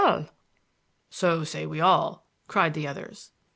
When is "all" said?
1.79-2.25